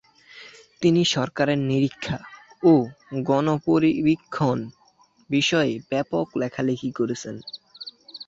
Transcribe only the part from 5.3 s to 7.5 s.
বিষয়ে ব্যাপক লেখালেখি করেছেন।